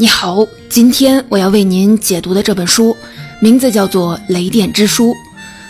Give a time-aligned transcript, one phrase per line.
[0.00, 2.96] 你好，今天我要为您解读的这本书
[3.40, 5.10] 名字叫做《雷电之书》。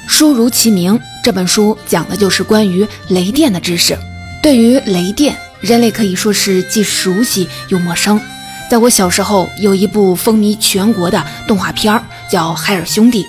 [0.07, 3.97] 书如其名，这本书讲的就是关于雷电的知识。
[4.43, 8.21] 对于雷电，人类可以说是既熟悉又陌生。
[8.71, 13.25] 在我小时候，有一部风靡全国的动画片儿，叫《海尔兄弟》。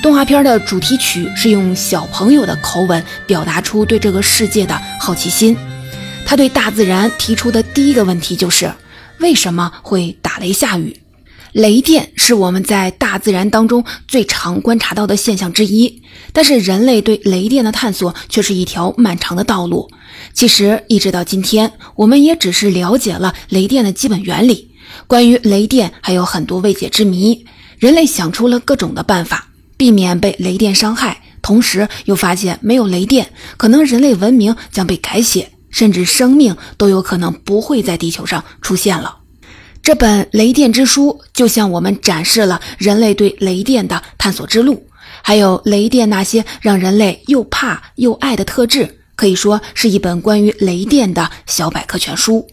[0.00, 5.56] 动画片的主题曲是用小朋友的口吻表达出对这个世界的好奇心。
[6.24, 8.72] 他对大自然提出的第一个问题就是。
[9.18, 10.94] 为什么会打雷下雨？
[11.52, 16.02] 雷电是我们在大自然当中最常观察到的现象之一，
[16.34, 19.90] 但是人类对雷电的探索却是一条漫长的道路。
[20.34, 24.70] 其实，一直到今天，我们也只是了解了雷电的基本原理。
[25.06, 27.46] 关于雷电还有很多未解之谜，
[27.78, 35.52] 人类想出了各种的办法避免被雷电伤害，同时又发现没有雷电，可能人类文明将被改写。
[35.70, 39.16] 甚至生命都有可能不会在地球上出现了。
[39.86, 44.84] 这本《雷电之书》就向我们展示了人类对雷电的探索之路，
[45.22, 52.44] 还有雷电那些让人类又怕又爱的特质，可以说是一本关于雷电的小百科全书。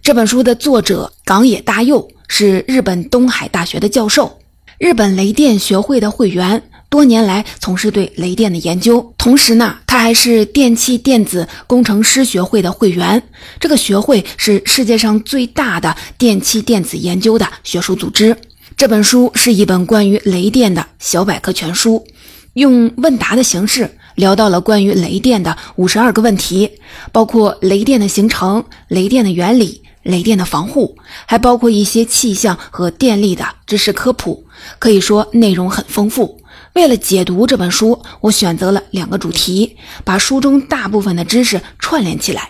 [0.00, 4.38] 这本书的作者冈野大佑是日本东海大学的教授，
[4.78, 6.62] 日本雷电学会的会员。
[6.92, 13.22] 多年来从事对雷电的研究，同时呢，他还是电气电子工程师学会的会员。
[13.58, 18.36] 这个学会是世界上最大的电气电子研究的学术组织。
[18.76, 22.06] 这本书是一本关于雷电的小百科全书，
[22.52, 26.70] 用问答的形式聊到了关于雷电的五十二个问题，
[27.10, 34.44] 包括雷电的形成、雷电的原理、雷电的防护，还包括一些气象和电力的知识科普。
[34.78, 36.41] 可以说内容很丰富。
[36.74, 42.48] 为了解读这本书，我选择了两个主题，把书中大部分的知识串联起来。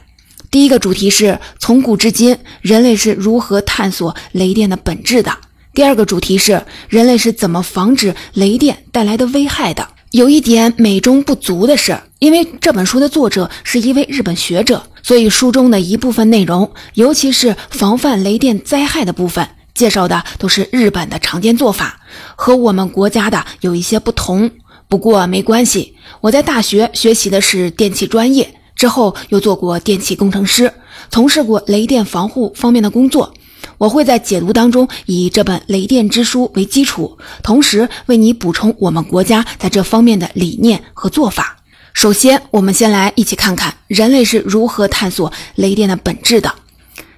[0.48, 5.32] 第一个主题是从古至今人类是如何探索雷电的本质的；
[5.74, 9.88] 第二个主题是人类是怎么防止雷电带来的危害的。
[10.12, 19.48] 有一点美中不足的是，因为这本书的作者是一位日本学者，所以书中的一部分内容，尤其是防范雷电灾害的部分。
[19.74, 22.00] 介绍的都是日本的常见做法，
[22.36, 24.50] 和我们国家的有一些不同。
[24.88, 30.72] 不过没关系，我在大学学习的是电气专业，之后又做过电气工程师，
[31.10, 33.32] 从事过雷电防护方面的工作。
[33.78, 41.56] 我会在解读当中以这本《雷电之书》为基础，同时为你补充我们国家在这方面的理念和做法。
[41.92, 46.52] 首先，我们先来一起看看人类是如何探索雷电的本质的。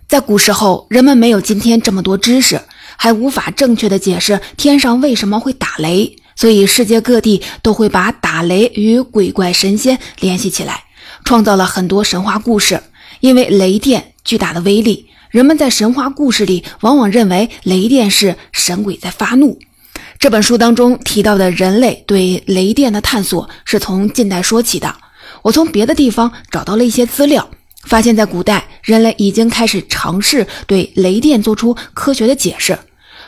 [0.06, 2.60] 在古时候，人们没有今天这么多知识，
[2.96, 10.84] 还无法正确的解释天上为什么会打雷，所以世界各地都会把打雷与鬼怪神仙联系起来，
[11.24, 12.80] 创造了很多神话故事。
[13.20, 19.58] 因为雷电巨大的威力，人们在神话故事里往往认为雷电是神鬼在发怒。
[20.18, 24.94] 这本书当中提到的人类对雷电的探索是从近代说起的，
[25.42, 27.48] 我从别的地方找到了一些资料。
[27.86, 32.78] 发现，在古代，人类已经开始尝试对雷电做出科学的解释。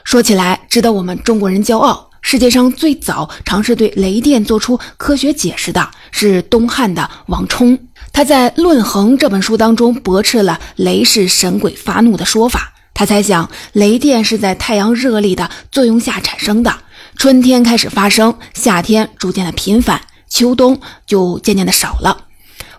[0.04, 2.10] 说起来，值得我们中国人骄傲。
[2.22, 7.78] 世界上最早尝试对雷电做出科学解释的是东汉的王充。
[8.12, 12.72] 他在《论衡》这本书当中驳斥了雷是神鬼发怒的说法。
[12.94, 16.74] 他猜想，雷电是在太阳热力的作用下产生的。
[17.16, 22.25] 春天开始发生，夏天逐渐的频繁，秋冬就渐渐的少了。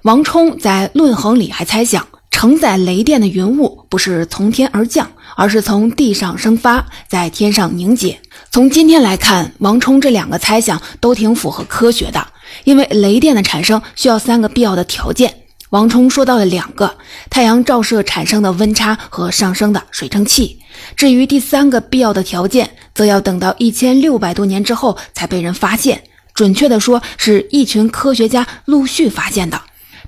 [0.08, 8.18] 王充在《论衡》里还猜想，承载雷电的云雾不是从天而降，而是从地上生发，在天上凝结。
[8.50, 12.26] 从今天来看，王充这两个猜想都挺符合科学的，
[12.64, 15.42] 因为雷电的产生需要三个必要的条件。
[15.72, 16.96] 王充说到了两个：
[17.30, 20.58] 太阳照射产生的温差和上升的水蒸气。
[20.96, 26.02] 至于第三个必要的条件，则要等到一千六百多年之后才被人发现。
[26.34, 29.60] 准确的说，是一群科学家陆续发现的。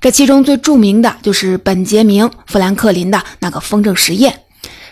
[0.02, 4.34] 这其中最著名的就是本杰明·富兰克林的那个风筝实验。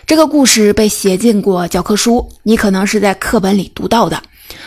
[0.06, 4.22] 这个故事被写进过教科书，你可能是在课本里读到的。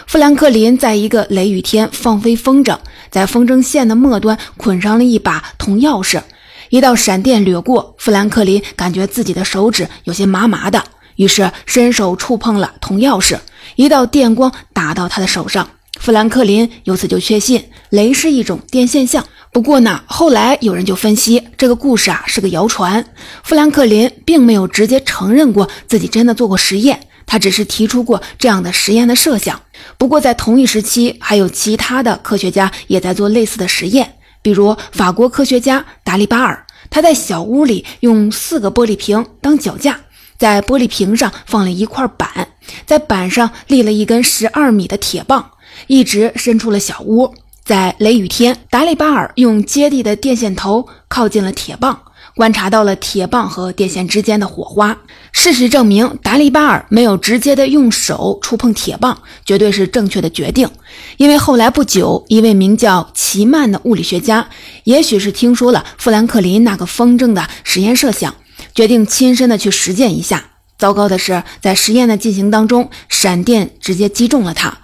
[0.07, 2.77] 富兰克林在一个雷雨天放飞风筝，
[3.11, 6.21] 在风筝线的末端捆上了一把铜钥匙。
[6.69, 10.83] 一道闪电掠过，富兰克林感觉自己的手指有些麻麻的，
[11.17, 13.37] 于是伸手触碰了铜钥匙，
[13.75, 15.67] 一道电光打到他的手上。
[16.01, 19.23] 富兰克林由此就确信雷是一种电现象。
[19.51, 23.05] 不过呢，后来有人就分析这个故事啊是个谣传，
[23.43, 29.61] 富兰克林并没有直接承认过自己真的做过实验，他只是提出过这样的实验的设想。
[29.99, 39.99] 不过在同一时期，还有其他的科学家也在做类似的实验，比如法国科学家达利巴尔，他在小屋里用四个玻璃瓶当脚架，
[40.39, 42.47] 在玻璃瓶上放了一块板，
[42.87, 45.51] 在板上立了一根十二米的铁棒，
[45.87, 47.33] 一直伸出了小屋。
[47.63, 52.01] 在雷雨天，达利巴尔用接地的电线头靠近了铁棒，
[52.35, 54.97] 观察到了铁棒和电线之间的火花。
[55.31, 60.69] 事实证明，达利巴尔没有直接的用手触碰铁棒，绝对是正确的决定。
[61.17, 64.49] 因为后来不久，一位名叫齐曼的物理学家，
[64.83, 68.35] 也许是听说了富兰克林那个风筝的实验设想，
[68.73, 70.43] 决定亲身的去实践一下。
[70.77, 74.79] 糟糕的是，在实验的进行当中，闪电直接击中了他，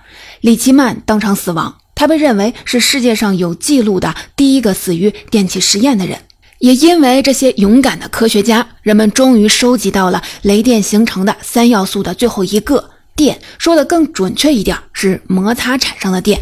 [0.48, 1.76] 李奇曼当场死亡。
[1.94, 6.18] 他被认为是世界上有记录的第一个死于电气实验的人。
[6.60, 13.42] 也因为这些勇敢的科学家，人们终于收集到了雷电形成的三要素的最后一个电。
[13.58, 16.42] 说的更准确一点，是摩擦产生的电。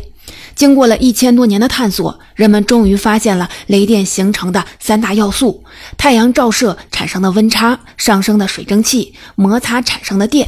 [0.54, 5.64] 经过了一千多年的探索，人们终于发现了雷电形成的三大要素：
[5.98, 10.48] 太阳照射产生的温差、上升的水蒸气、摩擦产生的电。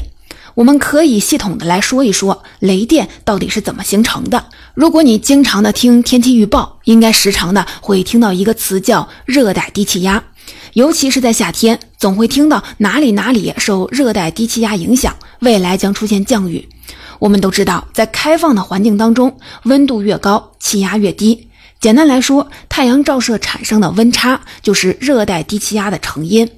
[0.58, 4.46] 我们可以系统的来说一说雷电到底是怎么形成的。
[4.74, 10.24] 如果你经常的听天气预报，应该时常的会听到一个词叫热带低气压，
[10.74, 16.68] 尤其是在夏天，总会听到哪里哪里受热带低气压影响，未来将出现降雨。
[17.20, 21.50] 我们都知道，在开放的环境当中，温度越高，气压越低。
[21.80, 26.50] 简单来说，太阳照射产生的温差就是热带低气压的成因。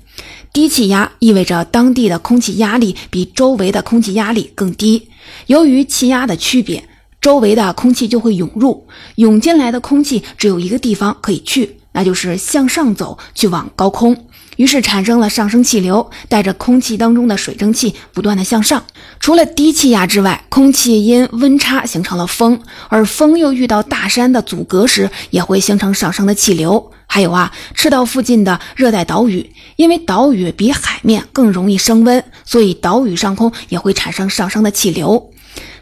[0.52, 5.10] 低气压意味着当地的空气压力比周围的空气压力更低。
[5.48, 6.84] 由于气压的区别，
[7.22, 14.26] 周围的空气就会涌入，涌进来的空气只有一个地方可以去，那就是向上走，去往高空。
[14.60, 18.84] 于是产生了上升气流，带着空气当中的水蒸气不断的向上。
[19.18, 22.60] 除了低气压之外，空气因温差形成了风，
[22.90, 26.92] 而风又遇到大山的阻隔时，也会形成上升的气流。
[27.08, 35.32] 还有啊，赤道附近的热带岛屿，因为岛屿比海面更容易升温，所以岛屿上空也会产生上升的气流。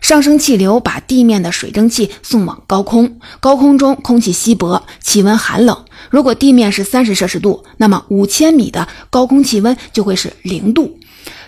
[0.02, 5.84] 上升气流把地面的水蒸气送往高空，高空中空气稀薄，气温寒冷。
[6.10, 10.98] 如果地面是三十摄氏度，那么五千米的高空气温就会是零度；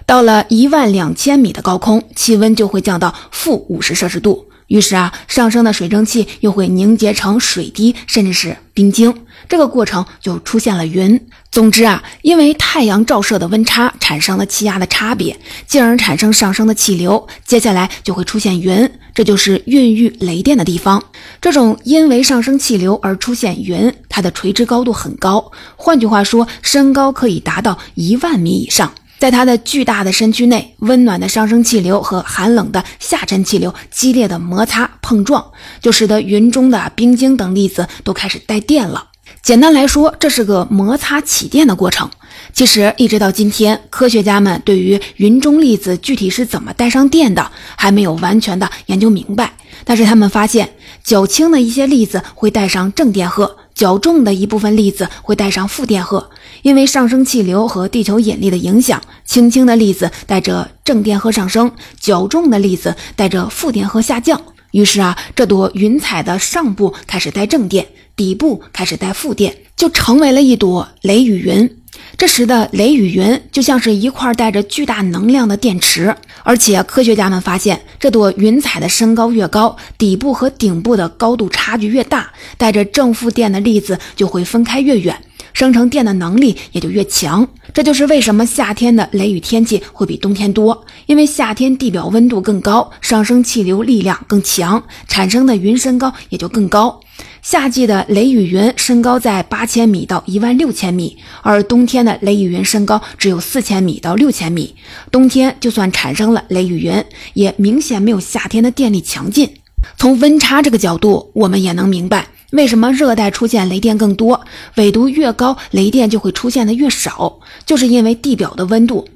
[0.06, 4.49] 到了一万两千米的高空，气温就会降到负五十摄氏度。
[4.70, 9.14] 于是啊，上升的水蒸气又会凝结成水滴，甚至是冰晶。
[9.48, 11.20] 这个过程就出现了云。
[11.52, 15.36] 总之啊，因为太阳照射的温差产生了气压的差别，
[15.66, 21.04] 进而产生上升的气流，接下来就会出现云，这就是孕育雷电的地方。
[21.42, 28.94] 这种因为上升气流而出现云，它的垂直高度很高，换句话说，身高可以达到一万米以上。
[29.20, 35.52] 在它的巨大的身躯内，温暖的上升气流和寒冷的下沉气流激烈的摩擦碰撞，
[35.82, 39.10] 就使得云中的冰晶等粒子都开始带电了。
[39.44, 42.10] 简单来说，这是个摩擦起电的过程。
[42.54, 49.54] 其实，一直到今天，科学家们对于云中粒子具体是怎么带上电的，还没有完全的研究明白。
[49.84, 50.70] 但是，他们发现
[51.04, 53.58] 较轻的一些粒子会带上正电荷。
[53.80, 56.30] 较重的一部分粒子会带上负电荷，
[56.64, 64.42] 因为上升气流和地球引力的影响，轻轻的粒子带着正电荷上升，较重的粒子带着负电荷下降。
[64.72, 71.79] 于是啊，这朵云彩的上部开始带正电，底部开始带负电，就成为了一朵雷雨云。
[72.18, 76.14] 这时的雷雨云就像是一块带着巨大能量的电池，
[76.44, 85.16] 而且科学家们发现，这朵云彩的身高越高，底部和顶部的高度差距越大，带着正负电的粒子就会分开越远，
[85.54, 87.48] 生成电的能力也就越强。
[87.74, 97.00] 这就是为什么夏天的雷雨天气会比冬天多，因为夏天地表温度更高，上升气流力量更强，产生的云身高也就更高。
[97.42, 104.76] 夏季的雷雨云身高在八千米到一万六千米，而冬天的雷雨云身高只有四千米到六千米。
[105.12, 107.04] 冬天就算产生了雷雨云，
[107.34, 109.50] 也明显没有夏天的电力强劲。
[109.98, 114.42] 从温差这个角度，我们也能明白为什么热带出现雷电更多，
[114.76, 119.08] 纬度越高，雷电就会出现的越少，就是因为地表的温度。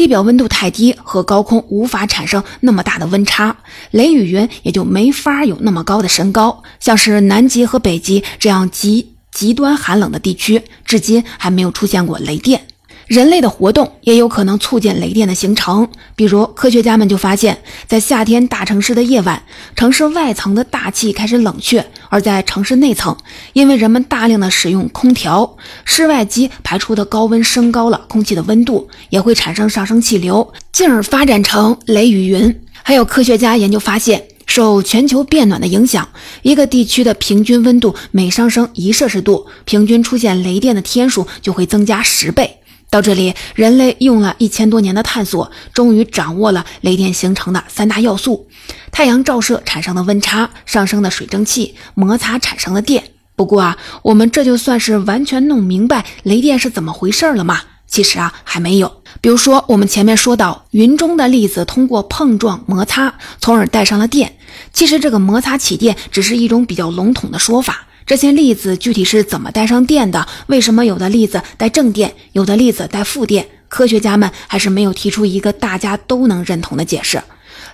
[0.00, 3.54] 地表温度太低，和高空无法产生那么大的温差，
[3.90, 6.62] 雷雨云也就没法有那么高的身高。
[6.78, 12.62] 像是南极和北极这样极极端寒冷的地区，至今还没有出现过雷电。
[13.10, 19.42] 人类的活动也有可能促进雷电的形成，比如科学家们就发现，在夏天大城市的夜晚，
[19.74, 23.16] 城市外层的大气开始冷却；而在城市内层，
[23.52, 32.60] 因为人们大量的使用空调，室外机排出的高温升高了空气的温度，也会产生上升气流，进而发展成雷雨云。
[32.84, 36.08] 还有科学家研究发现，受全球变暖的影响，
[36.42, 42.58] 一个地区的平均温度每上升一摄氏度，平均出现雷电的天数就会增加十倍。
[42.90, 48.48] 到这里，人类用了一千多年的探索，终于掌握了雷电形成的三大要素：
[48.90, 53.04] 太阳照射产生的温差、上升的水蒸气、摩擦产生的电。
[53.36, 57.60] 不过啊，我们这就算是完全弄明白雷电是怎么回事了吗？
[57.86, 59.02] 其实啊，还没有。
[59.20, 64.36] 比如说，我们前面说到，云中的粒子通过碰撞摩擦，从而带上了电。
[64.72, 67.86] 其实这个摩擦起电只是一种比较笼统的说法。
[68.10, 70.26] 这些粒子具体是怎么带上电的？
[70.48, 73.46] 为什么有的粒子带正电，有的粒子带负电？
[73.68, 77.22] 科学家们还是没有提出一个大家都能认同的解释。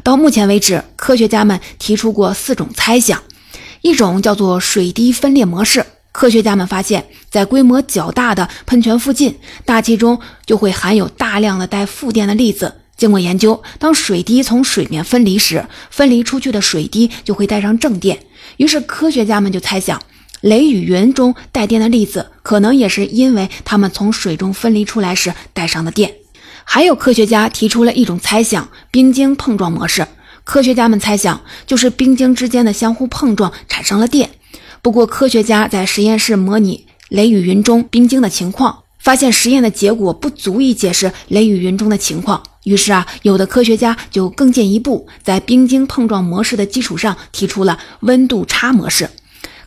[0.03, 3.23] 到目前为止，科学家们提出过四种猜想，
[3.81, 5.83] 一种叫做水滴分裂模式。
[6.13, 12.71] 科学家们发现，在规模较大的喷泉附近，大气中就会含有大量的带负电的粒子。
[12.99, 18.19] 经过研究，当水滴从水面分离时，分离出去的水滴就会带上正电。
[18.59, 19.99] 于是，科学家们就猜想。
[20.47, 26.15] 雷雨云中带电的粒子，可能也是因为它们从水中分离出来时带上的电。
[26.63, 30.07] 还有科学家提出了一种猜想：冰晶碰撞模式。
[30.45, 34.31] 科学家们猜想，就是冰晶之间的相互碰撞产生了电。
[34.83, 42.41] 不过，科学家在实验室模拟雷雨云中冰晶的情况，发现实验的结果不足以解释雷雨云中的情况。
[42.63, 49.11] 于是啊，有的科学家就更进一步，在冰晶碰撞模式的基础上提出了温度差模式。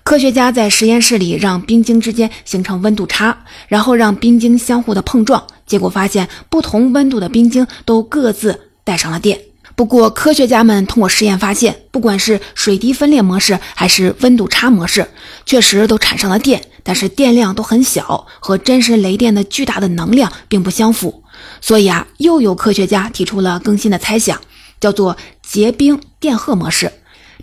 [0.09, 3.37] 科学家在实验室里让冰晶之间形成温度差，
[3.67, 9.39] 然后让冰晶相互的碰撞，结果发现不同温度的冰晶都各自带上了电。
[9.75, 15.07] 不过，科学家们通过实验发现，不管是水滴分裂模式还是温度差模式，
[15.45, 21.23] 确实都产生了电，但是电量都很小，和真实雷电的巨大的能量并不相符。
[21.61, 24.41] 所以啊，又有科学家提出了更新的猜想，
[24.79, 26.91] 叫做结冰电荷模式。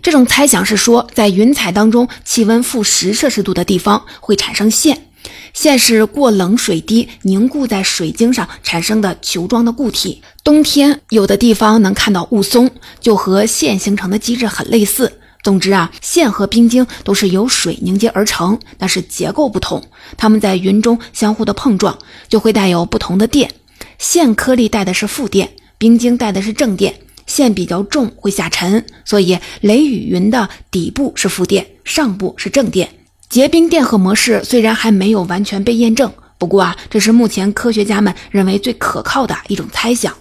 [0.07, 5.09] 这种猜想是说，在云彩当中，气温负十摄氏度的地方会产生线，
[5.53, 10.21] 线是过冷水滴凝固在水晶上产生的球状的固体。
[10.45, 12.69] 冬天有的地方能看到雾凇，
[13.01, 15.11] 就和线形成的机制很类似。
[15.43, 19.83] 总之啊，线和冰晶都是由水凝结而成，但是结构不同，
[20.15, 21.99] 它们在云中相互的碰撞
[22.29, 23.51] 就会带有不同的电。
[23.99, 26.97] 线颗粒带的是负电，冰晶带的是正电。
[27.27, 32.89] 线比较重，会下沉，所以雷雨云的底部是负电，上部是正电。
[33.29, 40.15] 结冰电荷模式虽然还没有完全被验证，不过啊，这是目前科学家们认为最可靠的一种猜想。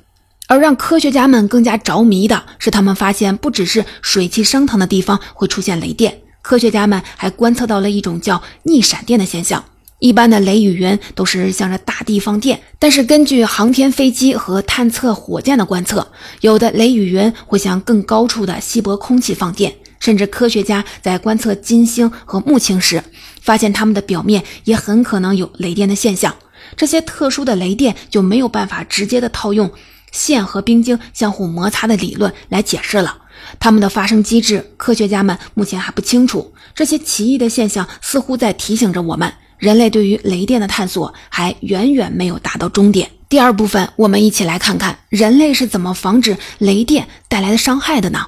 [0.49, 9.65] 而让科学家们更加着迷的是，他们发现不只是水汽升腾的地方会出现雷电，科学家们还观测到了一种叫逆闪电的现象。
[9.99, 16.07] 一般的雷雨云都是向着大地放电，但是根据航天飞机和探测火箭的观测，
[16.43, 19.75] 有的雷雨云会向更高处的稀薄空气放电。
[19.99, 23.03] 甚至科学家在观测金星和木星时，
[23.41, 26.37] 发现它们的表面也很可能有雷电的现象。
[26.77, 29.73] 这些特殊的雷电就没有办法直接的套用
[30.13, 33.17] 线和冰晶相互摩擦的理论来解释了。
[33.59, 36.53] 它们的发生机制，科学家们目前还不清楚。
[36.75, 39.33] 这些奇异的现象似乎在提醒着我们。
[39.59, 43.11] 人类对于雷电的探索还远远没有达到终点。
[43.29, 48.27] 第二部分，我们一起来看看人类是怎么防止雷电带来的伤害的呢？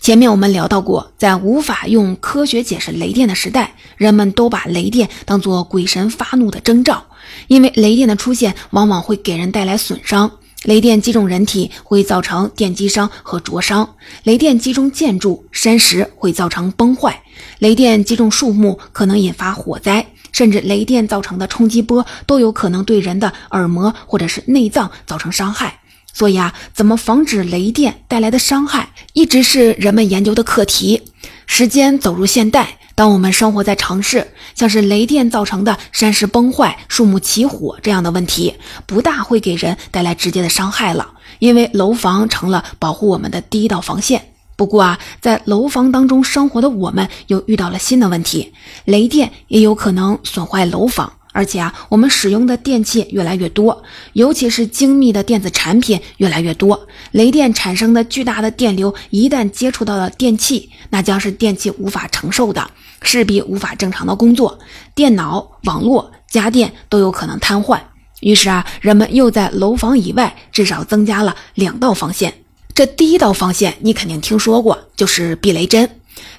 [0.00, 7.04] 前面我们聊到过，在无法用科学解释雷电的时代，人们都把雷电当作鬼神发怒的征兆，
[7.48, 10.30] 因为雷电的出现往往会给人带来损伤。
[10.64, 17.22] 雷电击中人体会造成电击伤和灼伤，雷电击中建筑、山石会造成崩坏，
[17.58, 20.06] 雷电击中树木可能引发火灾。
[20.34, 25.80] 甚至雷电造成的冲击波都有可能对人的耳膜或者是内脏造成伤害。
[26.12, 31.02] 所以啊，怎么防止雷电带来的伤害，一直是人们研究的课题。
[31.46, 38.54] 时间走入现代，当我们生活在城市，像是雷电造成的山石崩坏、树木起火这样的问题，
[38.86, 44.33] 不大会给人带来直接的伤害了，因为楼房成了保护我们的第一道防线。
[44.56, 48.52] 不过啊，在楼房当中生活的我们又遇到了新的问题，
[48.84, 53.82] 雷电也有可能损坏楼房，而且啊，我们使用的电器越来越多，
[54.12, 62.70] 尤其是精密的电子产品越来越多，雷电产生的巨大的电流一旦接触到了电器，那将是电器无法承受的，
[63.02, 64.56] 势必无法正常的工作，
[64.94, 67.80] 电脑、网络、家电都有可能瘫痪。
[68.20, 72.32] 于是啊，人们又在楼房以外至少增加了两道防线。
[72.74, 75.88] 这第一道防线你肯定听说过，就是避雷针。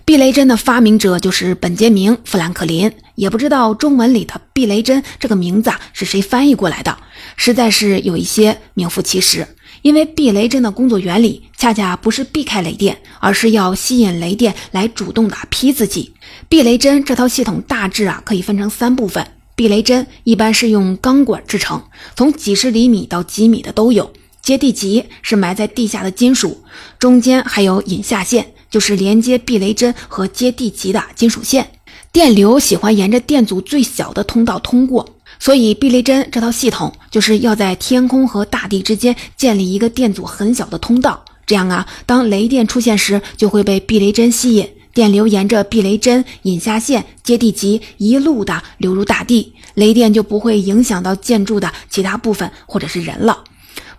[0.03, 2.91] 避雷针的发明者就是本杰明·富兰克林。
[3.15, 6.97] 也不知道中文里的避雷针这个名字啊是谁翻译过来的，
[7.37, 9.47] 实在是有一些名副其实。
[9.81, 16.13] 因为避雷针的工作原理恰恰不是避开雷电，而是要吸引雷电来主动的劈自己。
[16.49, 19.25] 避雷针这套系统大致啊可以分成三部分。
[19.55, 21.81] 避雷针一般是用钢管制成，
[22.13, 24.11] 从几十厘米到几米的都有。
[24.45, 26.63] 接地极是埋在地下的金属，
[26.99, 31.67] 中间还有引下线，就是连接避雷针和接地极的金属线。
[32.11, 35.03] 电流喜欢沿着电阻最小的通道通过，
[35.39, 41.25] 所以避雷针这套系统就是要在天空和大地之间建立一个电阻很小的通道。
[41.47, 44.69] 这样啊，当雷电出现时，就会被避雷针吸引。
[44.93, 53.43] 电流沿着避雷针、引下线、接地极一路的流入大地，雷电就不会影响到建筑的其他部分或者是人了。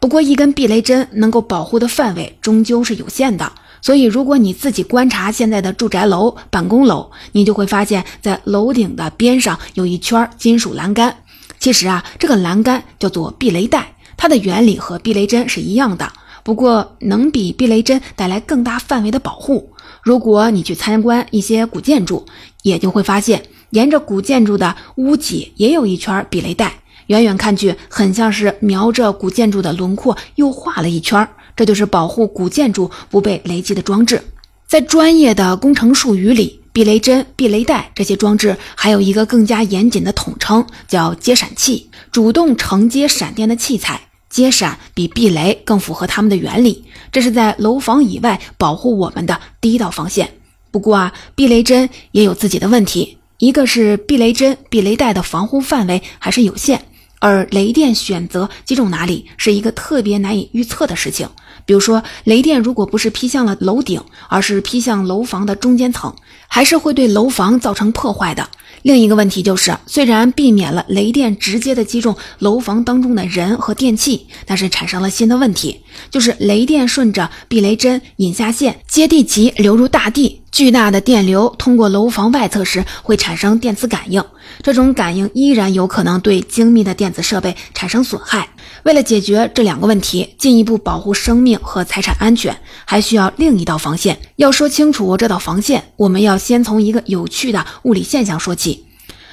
[0.07, 3.51] 不过，一根避雷针能够保护的范围终究是有限的，
[3.83, 11.17] 所以如果你自己观察现在的住宅楼、办公楼，你就会发现，在楼顶的边上有一圈金属栏杆。
[11.59, 16.13] 其实啊，这个栏杆叫做避雷带，它的原理和避雷针是一样的，
[16.45, 19.73] 不过能比避雷针带来更大范围的保护。
[20.05, 22.25] 如果你去参观一些古建筑，
[22.63, 26.75] 也就会发现，沿着古建筑的屋脊也有一圈避雷带，
[27.07, 34.23] 远远看去很像是瞄着古建筑的轮廓又画了一圈，这就是保护古建筑不被雷击的装置。
[34.67, 44.01] 在专业的工程术语里，避雷针、避雷带这些装置还有一个更加严谨的统称，叫接闪器，主动承接闪电的器材。
[44.29, 50.29] 接闪比避雷更符合它们的原理，这是在楼房以外保护我们的第一道防线。
[50.71, 56.85] 不过啊，避雷针也有自己的问题，一个是避雷针、避雷带的防护范围还是有限，
[57.19, 61.29] 而雷电选择击中哪里是一个特别难以预测的事情。
[61.65, 66.15] 比如说，雷电如果不是劈向了楼顶，而是劈向楼房的中间层，
[66.47, 68.49] 还是会对楼房造成破坏的。
[68.83, 84.23] 另一个问题就是，虽然避免了雷电直接的击中楼房当中的人和电器，但是产生了新的问题，就是雷电顺着避雷针、引下线、接地极流入大地，巨大的电流通过楼房外侧时会产生电磁感应，
[84.63, 88.49] 这种感应依然有可能对精密的电子设备产生损害。
[88.85, 94.19] 为了解决这两个问题，进一步保护生命和财产安全，还需要另一道防线。
[94.37, 98.85] 要说清楚这道防线，我们要先从一个有趣的物理现象说起。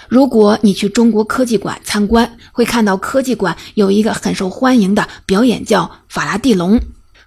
[0.10, 6.80] 如果你去中国科技馆参观，会看到科技馆有一个很受欢迎的表演，叫法拉第笼。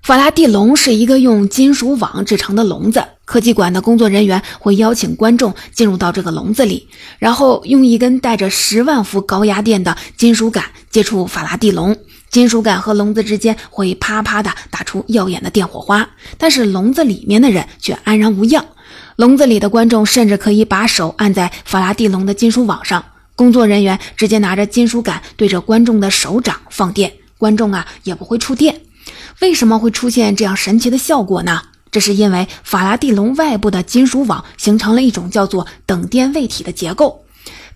[0.03, 11.95] 法拉第笼是一个用金属网制成的笼子，科技馆的工作人员会邀请观众进入到这个笼子里，然后用一根带着十万伏高压电的金属杆接触法拉第笼。
[12.31, 16.09] 金属杆和笼子之间会啪啪的打出耀眼的电火花，
[16.39, 18.65] 但是笼子里面的人却安然无恙。
[19.17, 28.83] 笼子里的观众甚至可以把手按在法拉第笼的金属网上，工作人员直接拿着金属杆对着观众的手掌放电，观众啊也不会触电。
[29.41, 31.63] 为什么会出现这样神奇的效果呢？
[31.97, 37.25] 这是因为法拉第笼外部的金属网形成了一种叫做等电位体的结构。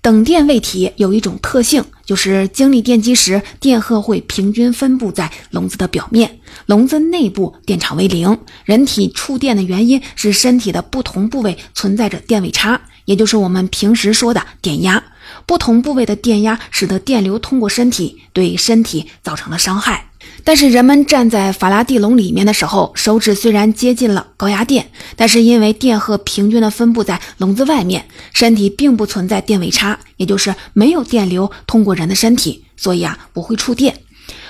[0.02, 8.38] 等电位体有一种特性，就是经历电击时，电荷会平均分布在笼子的表面，笼子内部电场为零。
[8.66, 15.02] 人体触电的原因是身体的不同部位存在着电位差，也就是我们平时说的电压。
[15.46, 20.09] 不同部位的电压使得电流通过身体，对身体造成了伤害。
[20.44, 33.98] 但是人们站在法拉第笼里面的时候，手指虽然接近了高压电，但是因为电荷平均的分布在笼子外面，身体并不存在电位差，也就是没有电流通过人的身体，所以啊不会触电。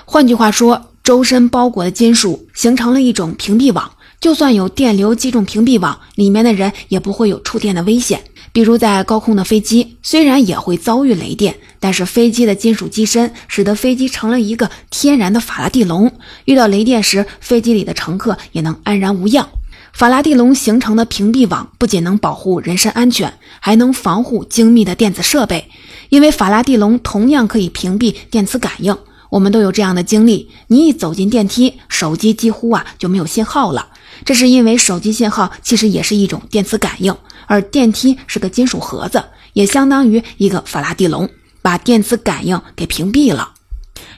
[0.05, 8.23] 换句话说，周身包裹的金属形成了一种屏蔽网，就算有电流击中屏蔽网，里面的人也不会有触电的危险。
[8.53, 16.13] 比如在高空的飞机，虽然也会遭遇雷电，但是飞机的金属机身使得飞机成了一个天然的法拉第笼。
[16.47, 19.49] 遇到雷电时，飞机里的乘客也能安然无恙。
[19.93, 25.69] 法拉第笼形成的屏蔽网不仅能保护人身安全，还能防护精密的电子设备。
[26.09, 28.97] 因为法拉第笼同样可以屏蔽电磁感应，
[29.31, 33.89] 我们都有这样的经历：你一走进电梯，手机几乎啊就没有信号了。
[34.25, 37.17] 这是因为手机信号其实也是一种电磁感应。
[37.47, 41.29] 而电梯是个金属盒子，也相当于一个法拉第笼，
[41.63, 43.53] 把电磁感应给屏蔽了。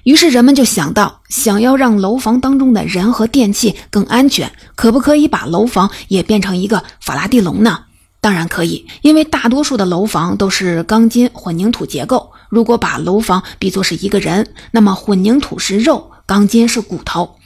[0.05, 7.85] 于是人们就想到，想要让楼房当中的人和电器更安全，可不可以把楼房也变成一个法拉第笼呢？
[8.21, 12.31] 当然可以，因为大多数的楼房都是钢筋混凝土结构。
[12.51, 17.37] 如果把楼房比作是一个人，那么混凝土是肉，钢筋是骨头，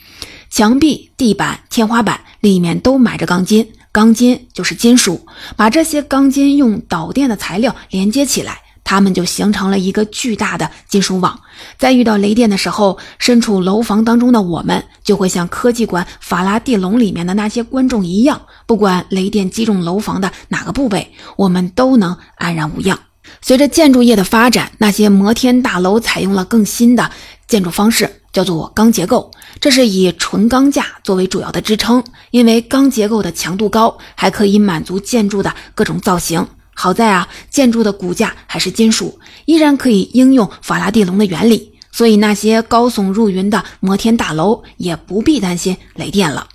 [0.51, 3.67] 墙壁、地板、天花板里面都埋着钢筋。
[3.93, 11.41] 钢筋就是金属，把这些钢筋用导电的材料连接起来，它们就形成了一个巨大的金属网。
[11.79, 22.99] 在遇到雷电的时候，身处楼房当中的我们就会像科技馆法拉第笼里面的那些观众一样，不管雷电击中楼房的哪个部位，我们都能安然无恙。
[23.41, 27.11] 随着建筑业的发展，那些摩天大楼采用了更新的
[27.49, 29.31] 建筑方式，叫做钢结构。
[29.59, 36.47] 这是以纯钢架作为主要的支撑，因为钢结构的强度高，还可以满足建筑的各种造型。
[36.75, 46.47] 好在啊，建筑的骨架还是金属，依然可以应用法拉第笼的原理，所以那些高耸入云的摩天大楼也不必担心雷电了。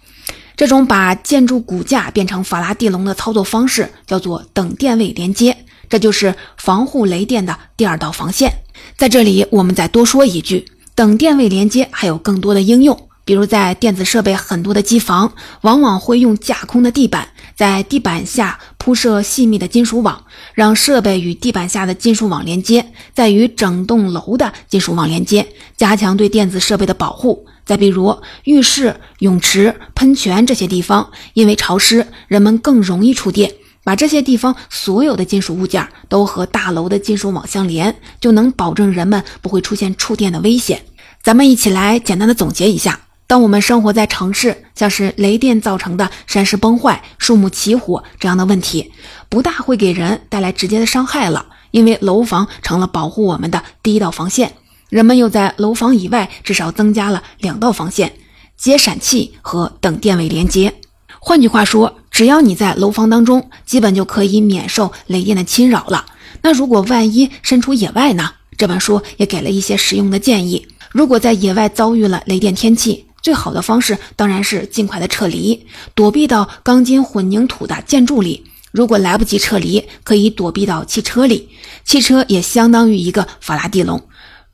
[0.56, 5.58] 这种把建筑骨架变成法拉第笼的操作方式叫做等电位连接。
[5.90, 8.54] 这就是防护雷电的第二道防线。
[8.96, 27.46] 在这里，我们再多说一句，等电位连接还有更多的应用，比如在电子设备很多的机房，往往会用架空的地板，在地板下铺设细密的金属网，让设备与地板下的金属网连接，再与整栋楼的金属网连接，加强对电子设备的保护。
[27.64, 33.54] 再比如浴室、泳池、喷泉这些地方，因为潮湿，人们更容易触电。
[33.84, 40.84] 把这些地方所有的金属物件都和大楼的金属网相连，就能保证人们不会出现触电的危险。
[41.24, 48.92] 咱们一起来简单的总结一下：当我们生活在城市，像是雷电造成的山石崩坏、树木起火这样的问题，
[49.30, 54.54] 不大会给人带来直接的伤害了，因为楼房成了保护我们的第一道防线。
[54.90, 58.14] 人们又在楼房以外至少增加了两道防线：
[58.58, 60.74] 接闪器和等电位连接。
[61.20, 66.06] 换句话说，只要你在楼房当中，基本就可以免受雷电的侵扰了。
[66.44, 68.32] 那如果万一身处野外呢？
[68.58, 70.68] 这本书也给了一些实用的建议。
[70.92, 78.44] 如果在野外遭遇了雷电天气，最好的方式当然是尽快的撤离，躲避到钢筋混凝土的建筑里。
[78.72, 81.50] 如果来不及撤离，可以躲避到汽车里，
[81.84, 84.02] 汽车也相当于一个法拉第笼。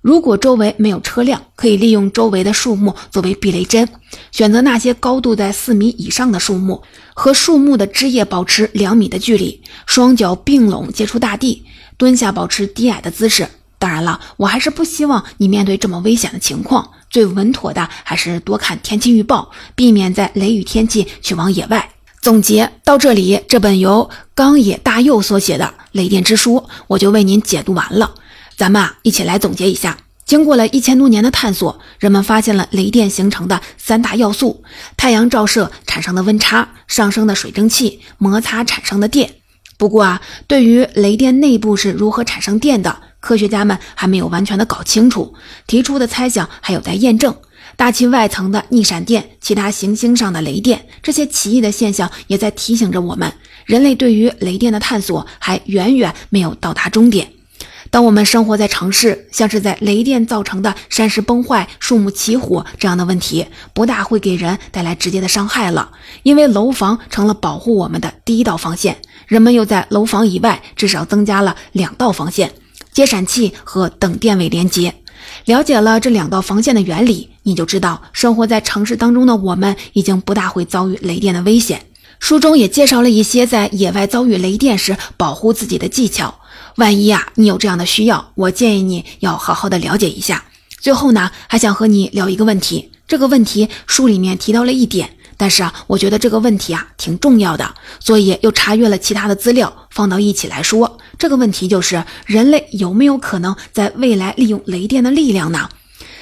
[0.01, 3.87] 如果周围没有车辆，可以利用周围的树木作为避雷针，
[4.31, 6.81] 选择那些高度在四米以上的树木，
[7.13, 11.63] 和树木的枝叶保持两米的距离，双脚并拢接触大地，
[11.97, 13.47] 蹲下保持低矮的姿势。
[13.79, 21.89] 当然了，我还是不希望你面对这么危险的情况，最稳妥的还是多看天气预报，避免在雷雨天气去往野外。
[22.21, 26.55] 总结到这里，这本由冈野大佑所写的《雷电之书》，
[26.87, 28.15] 我就为您解读完了。
[28.57, 29.99] 咱们啊，一起来总结一下。
[30.25, 34.63] 经过了一千多年的探索，人们发现了雷电形成的三大要素：
[34.97, 39.35] 太阳照射产生的温差、上升的水蒸气摩擦产生的电。
[39.77, 45.35] 不过啊，对于雷电内部是如何产生电的，科学家们还没有完全的搞清楚，
[45.67, 47.33] 提出的猜想还有待验证。
[47.75, 53.31] 大气外层的逆闪电、其他行星上的雷电，这些奇异的现象也在提醒着我们，
[53.65, 57.31] 人类对于雷电的探索还远远没有到达终点。
[57.89, 65.91] 当我们生活在城市，像是在雷电造成的山石崩坏、树木起火这样的问题，不大会给人带来直接的伤害了，
[66.23, 68.97] 因为楼房成了保护我们的第一道防线。
[69.25, 72.51] 人们又在楼房以外至少增加了两道防线：
[72.91, 74.93] 接闪器和等电位连接。
[75.45, 81.81] 了解了这两道防线的原理，你就知道生活在城市当中的我们已经不大会遭遇雷电的危险。
[82.19, 86.39] 书中也介绍了一些在野外遭遇雷电时保护自己的技巧。
[86.75, 90.43] 万一啊，你有这样的需要，我建议你要好好的了解一下。
[90.79, 92.91] 最后呢，还想和你聊一个问题。
[93.07, 100.97] 这个问题书里面提到了一点，但是啊，我觉得这个问题啊挺重要的，所以又查阅了其他的资料，放到一起来说。
[101.17, 105.69] 这个问题就是：人类有没有可能在未来利用雷电的力量呢？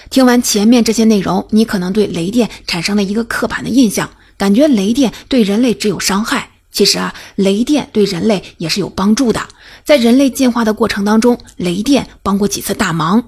[0.10, 6.52] 听完前面这些内容，你可能对雷电产生了一个刻板的印象，感觉雷电对人类只有伤害。
[6.72, 9.42] 其实啊，雷电对人类也是有帮助的。
[9.86, 13.24] 在人类进化的过程当中，雷电帮过几次大忙。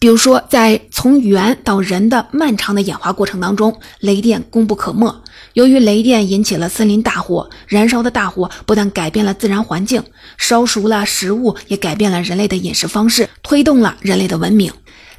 [0.00, 5.22] 比如说，在从猿到人的漫长的演化过程当中，雷电功不可没。
[5.52, 10.02] 由于雷电引起了森林大火，燃烧的大火不但改变了自然环境，
[10.36, 14.72] 烧熟了食物，也改变了人类的饮食方式，推动了人类的文明。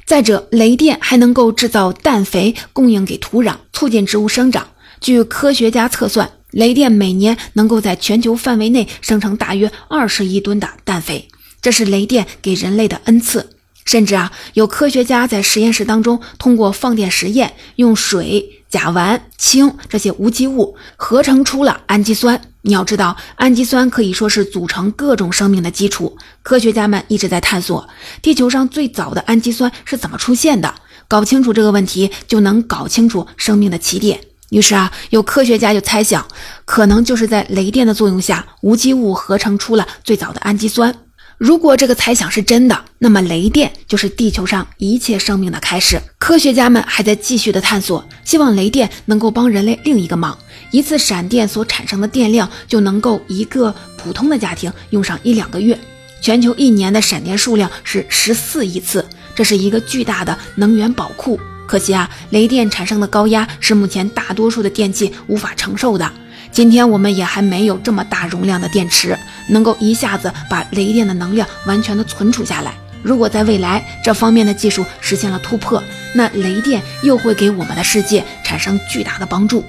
[0.04, 4.68] 再者，雷电还能够制造氮肥，供应给土壤，促进植物生长。
[5.00, 6.30] 据科学家测算。
[6.52, 11.28] 雷电每年能够在全球范围内生成大约二十亿吨的氮肥，
[11.60, 13.50] 这是雷电给人类的恩赐。
[13.84, 22.40] 甚至啊，有科学家在实验室当中通过放电实验，用水、甲烷、氢这些无机物合成出了氨基酸。
[22.60, 26.16] 你要知道，氨基酸可以说是组成各种生命的基础。
[26.44, 27.88] 科学家们一直在探索
[28.22, 30.72] 地球上最早的氨基酸是怎么出现的。
[31.08, 34.20] 搞清楚这个问题，就能搞清楚生命的起点。
[34.52, 36.26] 于是啊，有科学家就猜想，
[36.66, 40.94] 可能就是在雷电的作用下，无机物合成出了最早的氨基酸。
[41.38, 45.98] 如果这个猜想是真的，那么雷电就是地球上一切生命的开始。
[46.18, 50.36] 科学家们还在继续的探索，希望雷电能够帮人类另一个忙。
[50.70, 55.76] 一次闪电所产生的电量就能够一个普通的家庭用上一两个月。
[56.20, 59.02] 全球一年的闪电数量是十四亿次，
[59.34, 61.40] 这是一个巨大的能源宝库。
[61.66, 66.10] 可惜啊，雷电产生的高压是目前大多数的电器无法承受的。
[66.50, 72.74] 今天我们也还没有这么大容量的电池，能够一下子把雷电的能量完全的存储下来。
[73.02, 75.82] 如果在未来这方面的技术实现了突破，
[76.14, 79.64] 那雷电又会给我们的世界产生巨大的帮助。